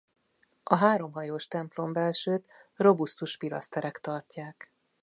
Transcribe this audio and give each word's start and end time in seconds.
A 0.63 0.75
háromhajós 0.75 1.47
templombelsőt 1.47 2.45
robusztus 2.75 3.37
pilaszterek 3.37 3.99
tartják. 3.99 4.71